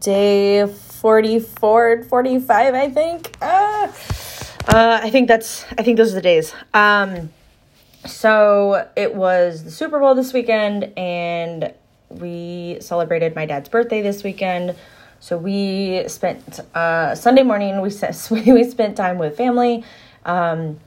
day 0.00 0.66
44 0.66 1.92
and 1.92 2.06
45 2.06 2.74
i 2.74 2.88
think. 2.90 3.36
Uh, 3.40 3.92
uh, 4.68 5.00
i 5.02 5.10
think 5.10 5.28
that's 5.28 5.64
i 5.78 5.82
think 5.82 5.96
those 5.96 6.12
are 6.12 6.16
the 6.16 6.22
days. 6.22 6.54
Um, 6.72 7.30
so 8.06 8.88
it 8.96 9.14
was 9.14 9.64
the 9.64 9.70
super 9.70 10.00
bowl 10.00 10.14
this 10.14 10.32
weekend 10.32 10.92
and 10.96 11.72
we 12.08 12.78
celebrated 12.80 13.34
my 13.34 13.46
dad's 13.46 13.68
birthday 13.68 14.02
this 14.02 14.22
weekend. 14.22 14.76
So 15.20 15.38
we 15.38 16.04
spent 16.08 16.60
uh, 16.74 17.14
sunday 17.14 17.42
morning 17.42 17.80
we, 17.80 17.90
we 18.52 18.64
spent 18.64 18.96
time 18.96 19.18
with 19.18 19.36
family. 19.36 19.84
Um, 20.24 20.80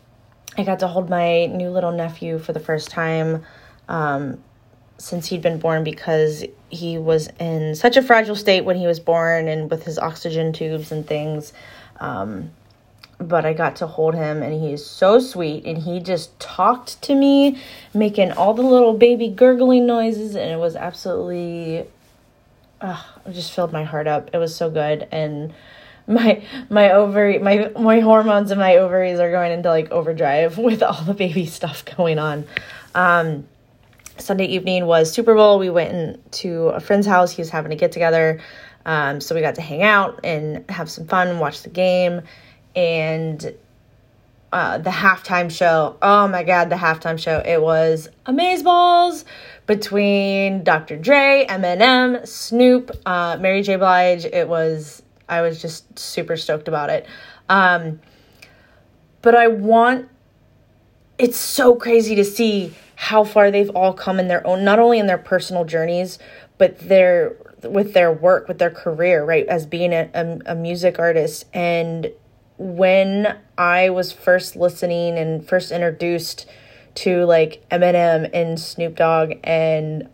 i 0.58 0.64
got 0.64 0.80
to 0.80 0.88
hold 0.88 1.10
my 1.10 1.48
new 1.48 1.70
little 1.70 1.92
nephew 1.92 2.40
for 2.40 2.54
the 2.54 2.60
first 2.60 2.90
time 2.90 3.44
um, 3.88 4.42
since 4.98 5.28
he'd 5.28 5.42
been 5.42 5.60
born 5.60 5.84
because 5.84 6.44
he 6.70 6.98
was 6.98 7.28
in 7.40 7.76
such 7.76 7.98
a 7.98 8.02
fragile 8.02 8.36
state 8.36 8.62
when 8.62 8.78
he 8.78 8.88
was 8.88 9.00
born 9.00 9.48
and 9.48 9.70
with 9.70 9.84
his 9.84 10.00
oxygen 10.00 10.54
tubes 10.54 10.92
and 10.92 11.06
things. 11.06 11.54
Um, 12.00 12.52
but 13.18 13.46
I 13.46 13.54
got 13.54 13.78
to 13.78 13.88
hold 13.88 14.16
him 14.16 14.44
and 14.44 14.54
he 14.54 14.74
is 14.74 14.86
so 14.86 15.20
sweet 15.20 15.66
and 15.66 15.78
he 15.78 16.00
just 16.00 16.38
talked 16.40 17.02
to 17.04 17.16
me, 17.16 17.60
making 17.94 18.32
all 18.32 18.54
the 18.54 18.62
little 18.62 18.94
baby 18.94 19.30
gurgling 19.30 19.86
noises, 19.86 20.36
and 20.36 20.52
it 20.52 20.60
was 20.60 20.76
absolutely, 20.76 21.86
uh, 22.82 23.02
it 23.26 23.34
just 23.34 23.54
filled 23.54 23.72
my 23.72 23.84
heart 23.84 24.08
up. 24.08 24.30
It 24.34 24.38
was 24.38 24.56
so 24.56 24.70
good 24.70 25.08
and 25.12 25.54
my 26.08 26.44
my 26.70 26.92
ovary 26.92 27.40
my 27.40 27.72
my 27.80 28.00
hormones 28.00 28.52
and 28.52 28.60
my 28.60 28.76
ovaries 28.78 29.20
are 29.20 29.32
going 29.32 29.52
into 29.52 29.70
like 29.70 29.90
overdrive 29.92 30.56
with 30.60 30.84
all 30.84 31.02
the 31.04 31.14
baby 31.14 31.46
stuff 31.46 31.84
going 31.98 32.20
on. 32.20 32.46
Um, 32.94 33.48
Sunday 34.18 34.46
evening 34.46 34.86
was 34.86 35.12
Super 35.12 35.36
Bowl. 35.36 35.60
We 35.60 35.70
went 35.70 35.94
in 35.94 36.22
to 36.32 36.70
a 36.70 36.80
friend's 36.80 37.08
house. 37.08 37.32
He 37.32 37.42
was 37.42 37.50
having 37.50 37.72
a 37.72 37.76
get 37.76 37.92
together. 37.92 38.40
Um, 38.86 39.20
so 39.20 39.36
we 39.36 39.42
got 39.42 39.56
to 39.56 39.62
hang 39.62 39.84
out 39.84 40.20
and 40.24 40.70
have 40.70 40.90
some 40.90 41.08
fun 41.08 41.40
watch 41.40 41.64
the 41.64 41.70
game. 41.70 42.22
And 42.76 43.56
uh, 44.54 44.78
the 44.78 44.90
halftime 44.90 45.52
show, 45.52 45.98
oh 46.02 46.28
my 46.28 46.44
God, 46.44 46.70
the 46.70 46.76
halftime 46.76 47.20
show. 47.20 47.42
It 47.46 47.62
was 47.62 48.08
Amazeballs 48.26 49.26
between 49.66 50.64
Dr. 50.64 50.98
Dre, 50.98 51.46
Eminem, 51.50 52.26
Snoop, 52.28 52.92
uh, 53.06 53.38
Mary 53.40 53.64
J. 53.64 53.76
Blige. 53.76 54.26
It 54.26 54.48
was, 54.48 55.02
I 55.28 55.42
was 55.42 55.62
just 55.62 55.98
super 56.00 56.38
stoked 56.38 56.68
about 56.68 56.90
it. 56.90 57.06
Um, 57.50 58.00
but 59.22 59.36
I 59.36 59.48
want, 59.48 60.08
it's 61.18 61.38
so 61.38 61.76
crazy 61.76 62.16
to 62.16 62.24
see 62.24 62.74
how 63.06 63.24
far 63.24 63.52
they've 63.52 63.70
all 63.76 63.94
come 63.94 64.20
in 64.20 64.28
their 64.28 64.46
own 64.48 64.64
not 64.64 64.80
only 64.80 64.98
in 64.98 65.06
their 65.06 65.18
personal 65.20 65.64
journeys 65.64 66.18
but 66.58 66.80
their 66.80 67.36
with 67.64 67.94
their 67.94 68.12
work 68.12 68.48
with 68.48 68.58
their 68.58 68.72
career 68.72 69.24
right 69.24 69.46
as 69.46 69.68
being 69.68 69.94
a, 69.94 70.10
a, 70.16 70.54
a 70.54 70.56
music 70.56 70.98
artist. 70.98 71.46
And 71.54 72.12
when 72.58 73.38
i 73.60 73.90
was 73.92 74.12
first 74.12 74.56
listening 74.56 75.20
and 75.20 75.48
first 75.48 75.72
introduced 75.72 76.48
to 76.96 77.26
like 77.26 77.64
eminem 77.70 78.28
and 78.34 78.60
snoop 78.60 78.96
dogg 78.96 79.34
and 79.44 80.10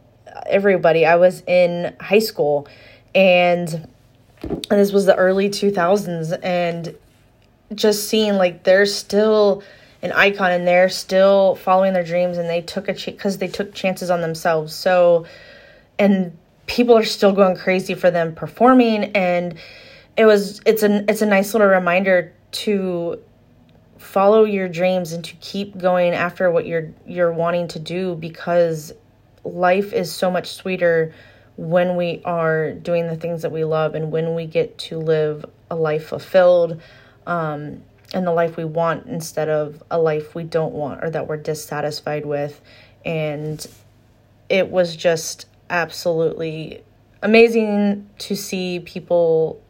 everybody 0.47 1.05
i 1.05 1.15
was 1.15 1.43
in 1.47 1.95
high 2.01 2.19
school. 2.19 2.67
And 3.15 3.87
this 4.69 4.91
was 4.91 5.05
the 5.05 5.15
early 5.15 5.49
2000s 5.49 6.37
and 6.43 6.93
just 7.73 8.09
seeing 8.09 8.33
like 8.33 8.63
they're 8.63 8.85
still 8.85 9.63
an 10.01 10.11
icon 10.13 10.51
and 10.51 10.67
they're 10.67 10.89
still 10.89 11.55
following 11.55 11.93
their 11.93 12.03
dreams 12.03 12.37
and 12.37 12.49
they 12.49 12.61
took 12.61 12.87
a 12.87 12.93
because 12.93 13.35
ch- 13.35 13.39
they 13.39 13.47
took 13.47 13.73
chances 13.73 14.09
on 14.09 14.21
themselves. 14.21 14.73
So 14.73 15.25
and 15.99 16.37
people 16.65 16.97
are 16.97 17.03
still 17.03 17.33
going 17.33 17.55
crazy 17.55 17.93
for 17.93 18.09
them 18.09 18.33
performing 18.33 19.05
and 19.15 19.55
it 20.17 20.25
was 20.25 20.61
it's 20.65 20.83
a 20.83 21.03
it's 21.09 21.21
a 21.21 21.25
nice 21.25 21.53
little 21.53 21.67
reminder 21.67 22.33
to 22.51 23.19
follow 23.97 24.43
your 24.43 24.67
dreams 24.67 25.13
and 25.13 25.23
to 25.23 25.35
keep 25.35 25.77
going 25.77 26.13
after 26.13 26.49
what 26.49 26.65
you're 26.65 26.91
you're 27.05 27.31
wanting 27.31 27.67
to 27.67 27.79
do 27.79 28.15
because 28.15 28.93
life 29.43 29.93
is 29.93 30.11
so 30.11 30.29
much 30.29 30.47
sweeter 30.53 31.13
when 31.57 31.95
we 31.95 32.21
are 32.25 32.71
doing 32.71 33.07
the 33.07 33.15
things 33.15 33.41
that 33.43 33.51
we 33.51 33.63
love 33.63 33.93
and 33.93 34.11
when 34.11 34.33
we 34.33 34.45
get 34.45 34.77
to 34.77 34.97
live 34.97 35.45
a 35.69 35.75
life 35.75 36.07
fulfilled 36.07 36.81
um, 37.27 37.81
and 38.13 38.27
the 38.27 38.31
life 38.31 38.57
we 38.57 38.65
want 38.65 39.05
instead 39.07 39.49
of 39.49 39.81
a 39.89 39.99
life 39.99 40.35
we 40.35 40.43
don't 40.43 40.73
want 40.73 41.03
or 41.03 41.09
that 41.09 41.27
we're 41.27 41.37
dissatisfied 41.37 42.25
with. 42.25 42.61
And 43.05 43.65
it 44.49 44.69
was 44.69 44.95
just 44.95 45.45
absolutely 45.69 46.83
amazing 47.23 48.09
to 48.17 48.35
see 48.35 48.79
people 48.79 49.61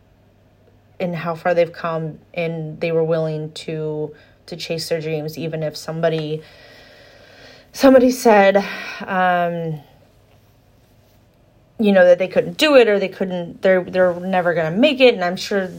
and 1.00 1.16
how 1.16 1.36
far 1.36 1.54
they've 1.54 1.74
come 1.74 2.20
and 2.34 2.80
they 2.80 2.92
were 2.92 3.04
willing 3.04 3.52
to 3.54 4.14
to 4.46 4.56
chase 4.56 4.90
their 4.90 5.02
dreams 5.02 5.38
even 5.38 5.62
if 5.64 5.76
somebody 5.78 6.42
somebody 7.74 8.12
said 8.12 8.58
um 9.02 9.80
you 11.84 11.92
know 11.92 12.06
that 12.06 12.20
they 12.20 12.28
couldn't 12.28 12.58
do 12.58 12.76
it 12.76 12.88
or 12.88 13.00
they 13.00 13.08
couldn't 13.08 13.62
they're 13.62 13.84
they're 13.84 14.14
never 14.20 14.54
going 14.54 14.72
to 14.72 14.78
make 14.78 15.00
it. 15.00 15.14
And 15.14 15.24
i'm 15.24 15.36
sure 15.36 15.70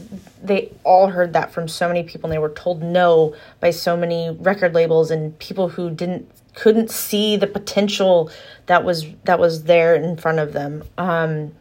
they 0.41 0.71
all 0.83 1.07
heard 1.07 1.33
that 1.33 1.53
from 1.53 1.67
so 1.67 1.87
many 1.87 2.03
people 2.03 2.27
and 2.27 2.33
they 2.33 2.39
were 2.39 2.49
told 2.49 2.81
no 2.81 3.35
by 3.59 3.71
so 3.71 3.95
many 3.95 4.29
record 4.39 4.73
labels 4.73 5.11
and 5.11 5.37
people 5.39 5.69
who 5.69 5.89
didn't 5.89 6.29
couldn't 6.55 6.91
see 6.91 7.35
the 7.37 7.47
potential 7.47 8.29
that 8.67 8.83
was 8.83 9.05
that 9.23 9.39
was 9.39 9.63
there 9.63 9.95
in 9.95 10.17
front 10.17 10.39
of 10.39 10.53
them. 10.53 10.83
Um 10.97 11.53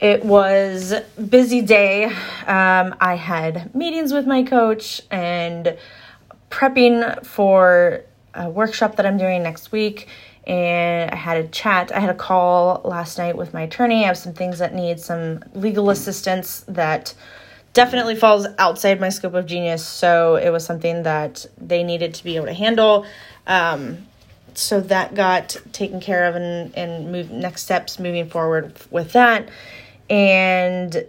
it 0.00 0.24
was 0.24 0.94
busy 1.28 1.62
day. 1.62 2.04
Um 2.46 2.94
i 3.00 3.14
had 3.16 3.74
meetings 3.74 4.12
with 4.12 4.26
my 4.26 4.42
coach 4.42 5.02
and 5.10 5.76
prepping 6.50 7.24
for 7.24 8.02
a 8.32 8.48
workshop 8.50 8.96
that 8.96 9.06
i'm 9.06 9.18
doing 9.18 9.42
next 9.42 9.70
week 9.72 10.08
and 10.46 11.10
I 11.10 11.16
had 11.16 11.38
a 11.38 11.48
chat. 11.48 11.90
I 11.94 12.00
had 12.00 12.10
a 12.10 12.14
call 12.14 12.82
last 12.84 13.18
night 13.18 13.36
with 13.36 13.54
my 13.54 13.62
attorney. 13.62 14.04
I 14.04 14.08
have 14.08 14.18
some 14.18 14.34
things 14.34 14.58
that 14.58 14.74
need 14.74 15.00
some 15.00 15.42
legal 15.54 15.90
assistance 15.90 16.64
that 16.68 17.14
definitely 17.72 18.14
falls 18.14 18.46
outside 18.58 19.00
my 19.00 19.08
scope 19.08 19.34
of 19.34 19.46
genius. 19.46 19.84
So 19.84 20.36
it 20.36 20.50
was 20.50 20.64
something 20.64 21.02
that 21.04 21.46
they 21.58 21.82
needed 21.82 22.14
to 22.14 22.24
be 22.24 22.36
able 22.36 22.46
to 22.46 22.52
handle. 22.52 23.06
Um, 23.46 24.06
so 24.54 24.80
that 24.80 25.14
got 25.14 25.56
taken 25.72 26.00
care 26.00 26.24
of 26.24 26.36
and, 26.36 26.74
and 26.76 27.10
move 27.10 27.30
next 27.30 27.62
steps 27.62 27.98
moving 27.98 28.28
forward 28.28 28.74
with 28.90 29.12
that. 29.12 29.48
And 30.08 31.06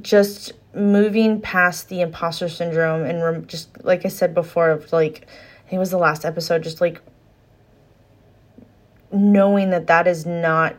just 0.00 0.52
moving 0.74 1.40
past 1.40 1.88
the 1.90 2.00
imposter 2.00 2.48
syndrome 2.48 3.04
and 3.04 3.46
just 3.46 3.84
like 3.84 4.06
I 4.06 4.08
said 4.08 4.34
before, 4.34 4.82
like, 4.90 5.26
it 5.70 5.78
was 5.78 5.90
the 5.90 5.98
last 5.98 6.24
episode, 6.24 6.62
just 6.62 6.80
like 6.80 7.00
knowing 9.12 9.70
that 9.70 9.86
that 9.86 10.06
is 10.06 10.26
not 10.26 10.76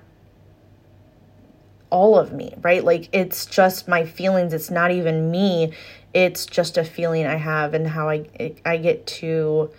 all 1.90 2.18
of 2.18 2.34
me, 2.34 2.56
right? 2.62 2.84
Like 2.84 3.08
it's 3.14 3.46
just 3.46 3.88
my 3.88 4.04
feelings. 4.04 4.52
It's 4.52 4.72
not 4.72 4.92
even 4.92 5.30
me. 5.30 5.74
It's 6.14 6.46
just 6.46 6.78
a 6.78 6.84
feeling 6.84 7.28
I 7.28 7.36
have 7.36 7.74
and 7.74 7.88
how 7.88 8.10
I 8.10 8.26
I 8.66 8.78
get 8.78 9.06
to 9.08 9.70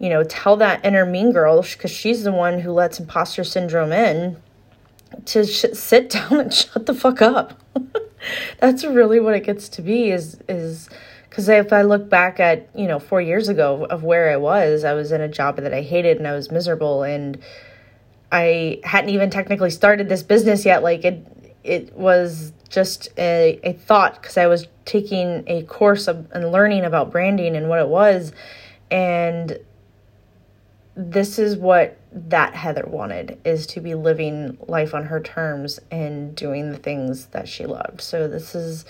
you 0.00 0.08
know, 0.08 0.24
tell 0.24 0.56
that 0.56 0.84
inner 0.84 1.06
mean 1.06 1.32
girl 1.32 1.62
cuz 1.62 1.90
she's 1.90 2.24
the 2.24 2.32
one 2.32 2.60
who 2.60 2.72
lets 2.72 2.98
imposter 2.98 3.44
syndrome 3.44 3.92
in 3.92 4.36
to 5.26 5.44
sh- 5.44 5.66
sit 5.72 6.10
down 6.16 6.40
and 6.40 6.52
shut 6.52 6.86
the 6.86 6.94
fuck 6.94 7.22
up. 7.22 7.60
That's 8.58 8.84
really 8.84 9.20
what 9.20 9.34
it 9.34 9.44
gets 9.44 9.68
to 9.70 9.82
be 9.82 10.10
is 10.10 10.38
is 10.48 10.88
because 11.28 11.48
if 11.48 11.72
I 11.72 11.82
look 11.82 12.08
back 12.08 12.40
at 12.40 12.68
you 12.74 12.86
know 12.86 12.98
four 12.98 13.20
years 13.20 13.48
ago 13.48 13.86
of 13.90 14.02
where 14.02 14.30
I 14.30 14.36
was, 14.36 14.82
I 14.82 14.94
was 14.94 15.12
in 15.12 15.20
a 15.20 15.28
job 15.28 15.56
that 15.56 15.74
I 15.74 15.82
hated 15.82 16.16
and 16.16 16.26
I 16.26 16.32
was 16.32 16.50
miserable 16.50 17.02
and 17.02 17.38
I 18.34 18.80
hadn't 18.82 19.10
even 19.10 19.30
technically 19.30 19.70
started 19.70 20.08
this 20.08 20.24
business 20.24 20.64
yet. 20.64 20.82
Like 20.82 21.04
it, 21.04 21.24
it 21.62 21.92
was 21.94 22.52
just 22.68 23.08
a, 23.16 23.60
a 23.62 23.74
thought 23.74 24.20
because 24.20 24.36
I 24.36 24.48
was 24.48 24.66
taking 24.84 25.44
a 25.46 25.62
course 25.62 26.08
of, 26.08 26.26
and 26.32 26.50
learning 26.50 26.84
about 26.84 27.12
branding 27.12 27.54
and 27.54 27.68
what 27.68 27.78
it 27.78 27.86
was. 27.86 28.32
And 28.90 29.56
this 30.96 31.38
is 31.38 31.56
what 31.56 31.96
that 32.10 32.56
Heather 32.56 32.84
wanted 32.88 33.38
is 33.44 33.68
to 33.68 33.80
be 33.80 33.94
living 33.94 34.58
life 34.66 34.94
on 34.94 35.04
her 35.04 35.20
terms 35.20 35.78
and 35.92 36.34
doing 36.34 36.72
the 36.72 36.78
things 36.78 37.26
that 37.26 37.48
she 37.48 37.66
loved. 37.66 38.00
So 38.00 38.26
this 38.26 38.56
is 38.56 38.84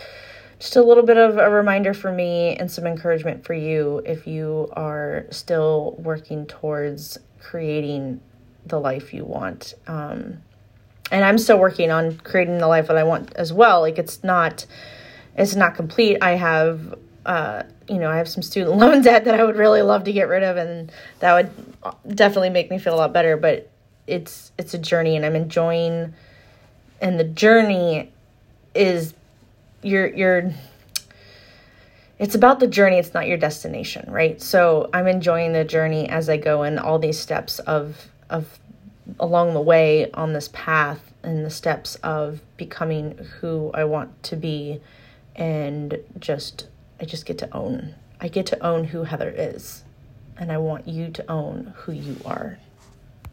just 0.58 0.76
a 0.76 0.82
little 0.82 1.02
bit 1.02 1.19
of 1.19 1.37
a 1.37 1.50
reminder 1.50 1.93
for 1.93 2.11
me 2.11 2.56
and 2.56 2.70
some 2.70 2.87
encouragement 2.87 3.44
for 3.44 3.52
you 3.52 4.00
if 4.06 4.26
you 4.26 4.70
are 4.73 5.26
still 5.31 5.97
working 5.99 6.47
towards 6.47 7.19
creating 7.40 8.23
the 8.66 8.81
life 8.81 9.12
you 9.12 9.25
want. 9.25 9.75
Um, 9.87 10.38
and 11.11 11.25
I'm 11.25 11.38
still 11.38 11.58
working 11.58 11.90
on 11.90 12.16
creating 12.19 12.58
the 12.58 12.66
life 12.66 12.87
that 12.88 12.96
I 12.96 13.05
want 13.05 13.32
as 13.34 13.52
well. 13.52 13.81
Like 13.81 13.99
it's 13.99 14.25
not, 14.25 14.66
it's 15.37 15.55
not 15.55 15.75
complete. 15.75 16.19
I 16.22 16.32
have, 16.32 16.99
uh, 17.26 17.64
you 17.88 17.99
know, 17.99 18.11
I 18.11 18.16
have 18.16 18.28
some 18.28 18.43
student 18.43 18.76
loan 18.78 19.02
debt 19.02 19.26
that 19.26 19.38
I 19.38 19.44
would 19.44 19.56
really 19.56 19.82
love 19.82 20.05
to 20.05 20.12
get 20.12 20.28
rid 20.28 20.43
of, 20.43 20.56
and 20.56 20.90
that 21.20 21.34
would 21.34 22.16
definitely 22.16 22.50
make 22.50 22.70
me 22.70 22.78
feel 22.78 22.94
a 22.94 22.96
lot 22.96 23.12
better. 23.12 23.37
But 23.37 23.70
it's 24.06 24.52
it's 24.58 24.75
a 24.75 24.78
journey, 24.78 25.16
and 25.16 25.25
I'm 25.25 25.37
enjoying 25.37 26.14
and 27.05 27.20
the 27.20 27.25
journey 27.25 28.11
is 28.75 29.14
you're 29.82 30.06
you're 30.06 30.52
it's 32.19 32.34
about 32.34 32.61
the 32.61 32.66
journey 32.66 32.96
it's 32.96 33.12
not 33.12 33.26
your 33.26 33.37
destination 33.37 34.11
right 34.11 34.40
so 34.40 34.88
i'm 34.94 35.06
enjoying 35.06 35.52
the 35.52 35.64
journey 35.64 36.08
as 36.08 36.28
i 36.28 36.37
go 36.37 36.62
and 36.62 36.78
all 36.78 36.99
these 36.99 37.19
steps 37.19 37.58
of 37.61 38.08
of 38.31 38.59
along 39.21 39.55
the 39.55 39.61
way 39.61 40.11
on 40.12 40.32
this 40.32 40.49
path 40.53 41.12
and 41.23 41.44
the 41.44 41.50
steps 41.50 41.97
of 41.97 42.41
becoming 42.56 43.17
who 43.41 43.71
i 43.75 43.85
want 43.85 44.23
to 44.23 44.37
be 44.37 44.81
and 45.37 45.99
just 46.19 46.69
i 47.00 47.05
just 47.05 47.26
get 47.26 47.38
to 47.38 47.55
own. 47.55 47.94
I 48.21 48.29
get 48.29 48.47
to 48.47 48.65
own 48.65 48.85
who 48.85 49.05
heather 49.05 49.32
is. 49.37 49.85
And 50.37 50.50
i 50.50 50.59
want 50.59 50.88
you 50.88 51.11
to 51.11 51.31
own 51.31 51.75
who 51.76 51.93
you 51.93 52.17
are 52.25 52.59